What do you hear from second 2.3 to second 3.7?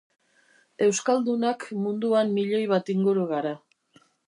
milioi bat inguru gara.